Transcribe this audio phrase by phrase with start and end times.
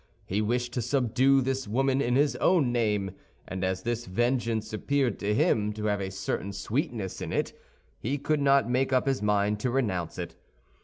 [0.25, 3.11] He wished to subdue this woman in his own name;
[3.47, 7.53] and as this vengeance appeared to him to have a certain sweetness in it,
[7.99, 10.35] he could not make up his mind to renounce it.